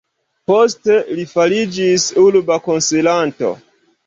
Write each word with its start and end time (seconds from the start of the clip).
Poste 0.51 0.95
li 1.19 1.25
fariĝis 1.33 2.07
urba 2.25 2.59
konsilanto. 2.71 3.55